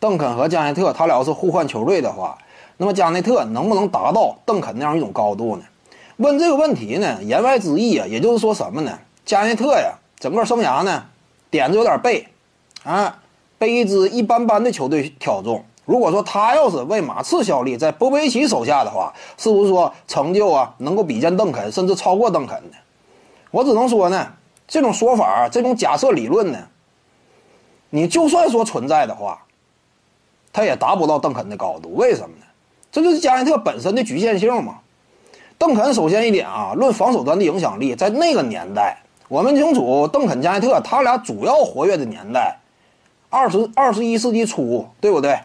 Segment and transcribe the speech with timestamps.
[0.00, 2.36] 邓肯和加内特他俩要是互换球队的话，
[2.78, 5.62] 那么加内特能不能达到邓肯那样一种高度呢？
[6.16, 8.98] 问这个问题呢，言外之意啊，也就是说什么呢？
[9.24, 11.04] 加内特呀，整个生涯呢，
[11.50, 12.26] 点子有点背，
[12.82, 13.18] 啊，
[13.58, 15.62] 被一支一般般的球队挑中。
[15.84, 22.76] 如果说他要是为马刺效力，在波波维奇手下的话，是不是说成就啊能够比肩邓肯，甚至超过邓肯呢？
[23.50, 24.26] 我只能说呢，
[24.66, 26.58] 这种说法，这种假设理论呢，
[27.90, 29.42] 你就算说存在的话，
[30.52, 31.94] 他也达不到邓肯的高度。
[31.94, 32.44] 为什么呢？
[32.92, 34.78] 这就是加内特本身的局限性嘛。
[35.56, 38.96] 邓肯首先一点啊，论防守端的影响力，在那个年代，
[39.28, 42.58] 我们清楚，邓肯、加内特他俩主要活跃的年代，
[43.28, 45.38] 二十二十一世纪初，对不对？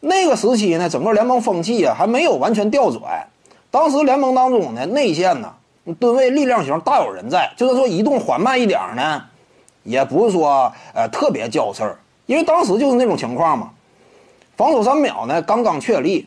[0.00, 3.26] 那个时期呢，整个联盟风气啊还没有完全调转。
[3.70, 5.54] 当时联盟当中呢，内线呢
[5.98, 9.22] 吨位力量型大有人在，就是说移动缓慢一点呢，
[9.84, 13.70] 也不是说呃特别叫事儿，因为当时就是那种情况嘛。
[14.62, 16.24] 防守三秒呢刚刚确立，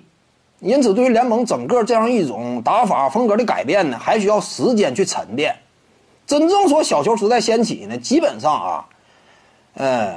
[0.60, 5.56] 因此对于联盟整个这样一种打法风格的改变呢，还需要时间去沉淀。
[6.28, 8.86] 真正说小球时代掀起呢，基本上啊，
[9.76, 10.16] 呃。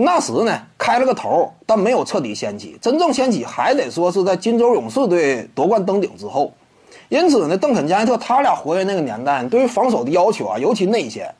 [0.00, 2.78] 那时呢，开了个头，但没有彻底掀起。
[2.80, 6.52] 真正掀起，还得说是在金州勇士队夺冠登顶之后。
[7.08, 11.34] 因此呢，邓肯、加内特他俩活跃那个年代，对于防守的要求啊，尤其内线。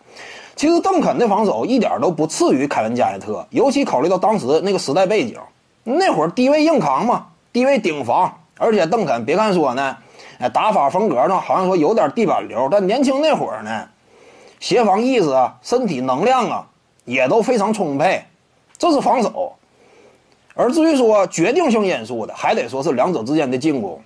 [0.57, 5.39] 其实邓肯的防守一点都不次于凯文·加内特，尤其考虑到当时那个时代背景，
[5.97, 8.33] 那会儿低位硬扛嘛，低位顶防。
[8.59, 9.97] 而且邓肯别看说呢，
[10.39, 13.89] 哎，打法风格呢，好像说有点地板流，但年轻那会儿呢，
[14.59, 16.67] 协防意识啊，身体能量啊，
[17.05, 18.25] 也都非常充沛。
[18.77, 19.55] 这是防守，
[20.55, 24.01] 而至于说决定性因素的，还得说是两者之间的进攻。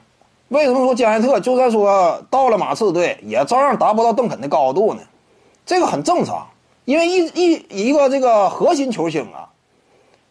[0.48, 5.00] 为什么说加内特就算说到了马刺队，也照样达不到邓肯的高度呢？
[5.64, 6.46] 这个很正常，
[6.84, 9.48] 因为一一一个这个核心球星啊，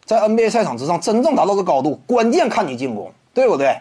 [0.04, 3.76] 在 NBA 赛场之上真正达到的高度，关键看你进攻，对不对？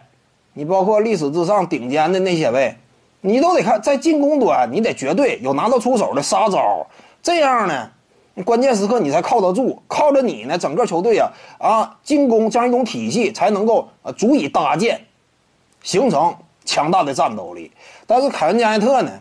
[0.53, 2.75] 你包括历史之上顶尖的那些位，
[3.22, 6.85] 你都得看在进攻端，你得绝对有拿得出手的杀招，
[7.23, 7.90] 这样呢？
[8.45, 15.01] 关键时刻你才靠得住，靠着你呢，整个球队啊啊进攻这样一种体系才能够呃足以搭建，
[15.84, 17.72] 形成强大的战斗力。
[18.07, 19.12] 但是凯文加内特呢，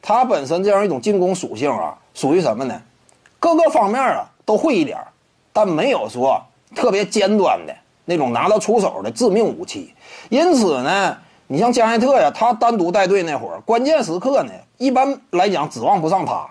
[0.00, 2.80] 他本身这样一种进攻属性啊，属于什么呢？
[3.38, 4.98] 各个方面啊都会一点，
[5.52, 6.40] 但没有说
[6.74, 9.94] 特别尖端的那种拿得出手的致命武器。
[10.28, 11.16] 因此呢，
[11.46, 16.48] 你像加内特呀，他单独带队那会儿，关键时刻呢，一般来讲指望不上他。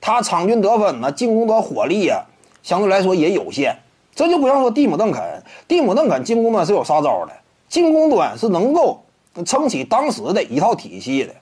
[0.00, 2.24] 他场均得分呢，进攻端火力呀，
[2.62, 3.76] 相对来说也有限。
[4.14, 7.32] 这就不像说蒂姆·邓肯，蒂姆·邓肯进攻端是有杀招的，
[7.68, 9.02] 进攻端是能够
[9.44, 11.34] 撑起当时的一套体系的。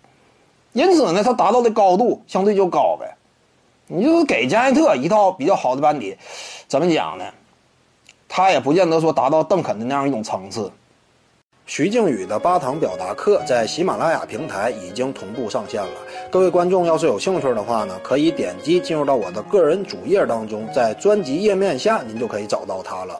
[0.73, 3.17] 因此呢，他达到的高度相对就高呗。
[3.87, 6.17] 你就是给加内特一套比较好的班底，
[6.67, 7.25] 怎么讲呢？
[8.37, 10.71] 他也不见得说达到邓肯的那样一种层次。
[11.65, 15.95] 徐静宇的八堂表达课在喜马拉雅平台已经同步上线了。
[16.31, 23.19] 各位观众要是有兴趣的话呢，可以点击进入到我的个人主页当中，在专辑页面下您就可以找到它了。